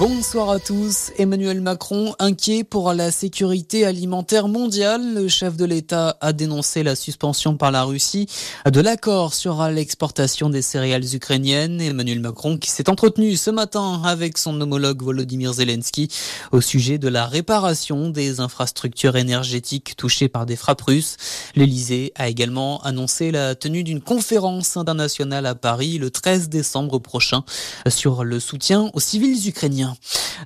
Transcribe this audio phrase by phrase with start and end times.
[0.00, 1.12] Bonsoir à tous.
[1.18, 5.12] Emmanuel Macron inquiet pour la sécurité alimentaire mondiale.
[5.12, 8.26] Le chef de l'État a dénoncé la suspension par la Russie
[8.64, 11.82] de l'accord sur l'exportation des céréales ukrainiennes.
[11.82, 16.08] Emmanuel Macron qui s'est entretenu ce matin avec son homologue Volodymyr Zelensky
[16.50, 21.18] au sujet de la réparation des infrastructures énergétiques touchées par des frappes russes.
[21.56, 27.44] L'Élysée a également annoncé la tenue d'une conférence internationale à Paris le 13 décembre prochain
[27.86, 29.89] sur le soutien aux civils ukrainiens.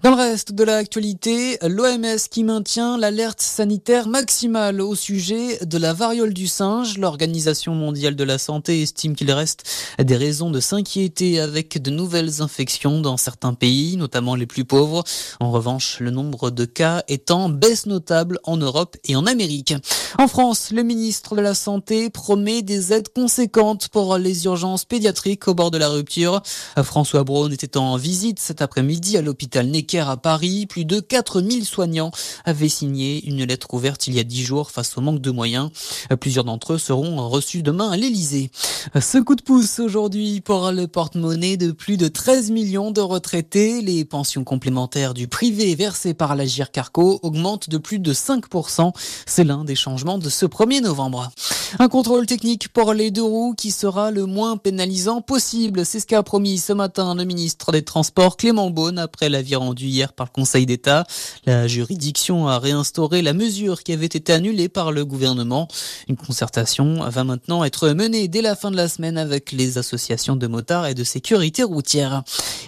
[0.03, 5.93] Dans le reste de l'actualité, l'OMS qui maintient l'alerte sanitaire maximale au sujet de la
[5.93, 6.99] variole du singe.
[6.99, 9.65] L'Organisation mondiale de la santé estime qu'il reste
[9.99, 15.05] des raisons de s'inquiéter avec de nouvelles infections dans certains pays, notamment les plus pauvres.
[15.41, 19.75] En revanche, le nombre de cas est en baisse notable en Europe et en Amérique.
[20.17, 25.49] En France, le ministre de la Santé promet des aides conséquentes pour les urgences pédiatriques
[25.49, 26.41] au bord de la rupture.
[26.85, 30.67] François Braun était en visite cet après-midi à l'hôpital Necker à Paris.
[30.67, 32.13] Plus de 4000 soignants
[32.45, 35.71] avaient signé une lettre ouverte il y a 10 jours face au manque de moyens.
[36.21, 38.53] Plusieurs d'entre eux seront reçus demain à l'Elysée.
[39.01, 43.83] Ce coup de pouce aujourd'hui pour le porte-monnaie de plus de 13 millions de retraités.
[43.83, 48.93] Les pensions complémentaires du privé versées par l'Agir Carco augmentent de plus de 5%.
[49.27, 51.31] C'est l'un des changements de ce 1er novembre.
[51.79, 55.87] Un contrôle technique pour les deux roues qui sera le moins pénalisant possible.
[55.87, 59.87] C'est ce qu'a promis ce matin le ministre des Transports Clément Beaune après l'avis rendu
[59.87, 61.05] hier par le Conseil d'État.
[61.47, 65.67] La juridiction a réinstauré la mesure qui avait été annulée par le gouvernement.
[66.07, 70.37] Une concertation va maintenant être menée dès la fin de la semaine avec les associations
[70.37, 72.23] de motards et de sécurité routière.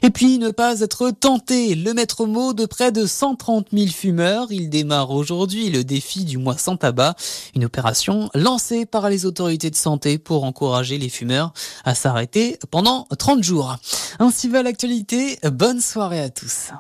[0.07, 1.75] Et puis ne pas être tenté.
[1.75, 4.47] Le maître mot de près de 130 000 fumeurs.
[4.51, 7.17] Il démarre aujourd'hui le défi du mois sans tabac.
[7.57, 11.53] Une opération lancée par les autorités de santé pour encourager les fumeurs
[11.85, 13.79] à s'arrêter pendant 30 jours.
[14.21, 15.41] Ainsi va l'actualité.
[15.43, 16.71] Bonne soirée à tous.